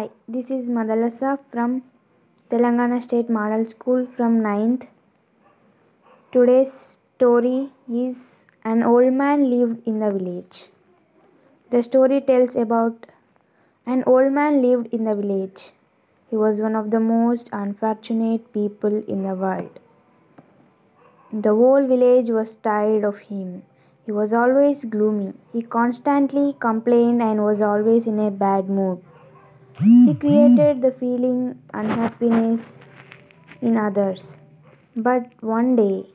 Hi, 0.00 0.08
this 0.34 0.50
is 0.50 0.68
Madalasa 0.74 1.30
from 1.52 1.82
Telangana 2.50 3.02
State 3.02 3.28
Model 3.28 3.66
School 3.66 4.06
from 4.16 4.40
9th. 4.40 4.86
Today's 6.32 7.00
story 7.16 7.68
is 7.86 8.46
An 8.64 8.82
old 8.82 9.12
man 9.12 9.50
lived 9.50 9.86
in 9.86 9.98
the 9.98 10.10
village. 10.10 10.70
The 11.70 11.82
story 11.82 12.22
tells 12.22 12.56
about 12.56 13.08
an 13.84 14.02
old 14.06 14.32
man 14.32 14.62
lived 14.62 14.86
in 14.94 15.04
the 15.04 15.14
village. 15.14 15.72
He 16.30 16.36
was 16.44 16.62
one 16.62 16.76
of 16.76 16.90
the 16.90 17.00
most 17.00 17.50
unfortunate 17.52 18.50
people 18.54 19.04
in 19.06 19.22
the 19.24 19.34
world. 19.34 19.80
The 21.30 21.54
whole 21.60 21.86
village 21.86 22.30
was 22.30 22.54
tired 22.54 23.04
of 23.04 23.18
him. 23.28 23.64
He 24.06 24.12
was 24.12 24.32
always 24.32 24.82
gloomy. 24.96 25.34
He 25.52 25.60
constantly 25.60 26.56
complained 26.58 27.20
and 27.20 27.44
was 27.44 27.60
always 27.60 28.06
in 28.06 28.18
a 28.18 28.30
bad 28.30 28.70
mood. 28.70 29.09
He 29.78 30.14
created 30.14 30.82
the 30.82 30.90
feeling 30.90 31.62
unhappiness 31.72 32.84
in 33.62 33.76
others. 33.76 34.36
But 34.96 35.30
one 35.40 35.76
day, 35.76 36.06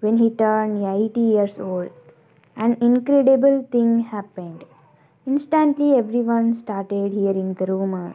when 0.00 0.18
he 0.18 0.30
turned 0.30 0.84
80 0.84 1.20
years 1.20 1.58
old, 1.58 1.90
an 2.56 2.76
incredible 2.80 3.66
thing 3.70 4.00
happened. 4.00 4.64
Instantly, 5.26 5.94
everyone 5.94 6.52
started 6.54 7.12
hearing 7.12 7.54
the 7.54 7.66
rumor. 7.66 8.14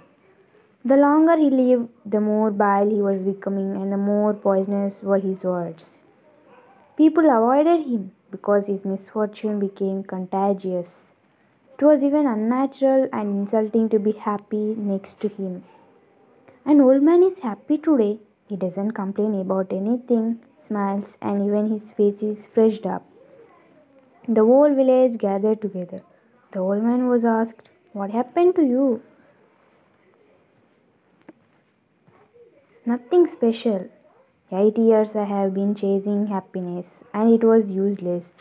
The 0.85 0.97
longer 0.97 1.37
he 1.37 1.49
lived, 1.49 1.89
the 2.05 2.21
more 2.21 2.51
vile 2.51 2.89
he 2.89 3.01
was 3.01 3.19
becoming, 3.21 3.75
and 3.75 3.91
the 3.91 3.97
more 3.97 4.33
poisonous 4.33 5.01
were 5.01 5.19
his 5.19 5.43
words. 5.43 6.01
People 6.95 7.25
avoided 7.25 7.87
him 7.87 8.11
because 8.29 8.67
his 8.67 8.85
misfortune 8.85 9.59
became 9.59 10.03
contagious. 10.03 11.12
It 11.77 11.83
was 11.83 12.03
even 12.03 12.27
unnatural 12.27 13.09
and 13.11 13.29
insulting 13.29 13.89
to 13.89 13.99
be 13.99 14.11
happy 14.11 14.75
next 14.77 15.19
to 15.21 15.27
him. 15.27 15.63
An 16.65 16.81
old 16.81 17.01
man 17.01 17.23
is 17.23 17.39
happy 17.39 17.77
today. 17.77 18.19
He 18.47 18.55
doesn't 18.55 18.91
complain 18.91 19.33
about 19.39 19.73
anything, 19.73 20.39
smiles, 20.59 21.17
and 21.21 21.43
even 21.43 21.69
his 21.69 21.91
face 21.91 22.21
is 22.21 22.45
freshed 22.45 22.85
up. 22.85 23.03
The 24.27 24.45
whole 24.45 24.73
village 24.73 25.17
gathered 25.17 25.61
together. 25.61 26.03
The 26.51 26.59
old 26.59 26.83
man 26.83 27.07
was 27.07 27.25
asked, 27.25 27.69
What 27.91 28.11
happened 28.11 28.55
to 28.55 28.63
you? 28.63 29.01
Nothing 32.85 33.27
special. 33.27 33.89
Eight 34.51 34.77
years 34.77 35.15
I 35.15 35.23
have 35.23 35.53
been 35.53 35.73
chasing 35.73 36.27
happiness 36.27 37.03
and 37.13 37.33
it 37.33 37.43
was 37.43 37.71
useless. 37.71 38.33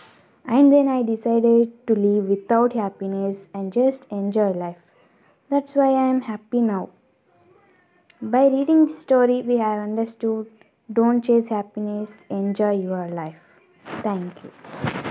And 0.44 0.72
then 0.72 0.88
I 0.88 1.02
decided 1.02 1.86
to 1.86 1.94
live 1.94 2.28
without 2.28 2.72
happiness 2.72 3.48
and 3.54 3.72
just 3.72 4.06
enjoy 4.10 4.50
life. 4.50 4.78
That's 5.50 5.74
why 5.74 5.90
I 5.90 6.08
am 6.08 6.22
happy 6.22 6.60
now. 6.60 6.90
By 8.20 8.46
reading 8.46 8.86
this 8.86 8.98
story, 8.98 9.42
we 9.42 9.58
have 9.58 9.78
understood 9.80 10.46
don't 10.92 11.22
chase 11.22 11.48
happiness, 11.48 12.24
enjoy 12.28 12.72
your 12.72 13.08
life. 13.08 13.36
Thank 14.02 14.34
you. 14.44 15.01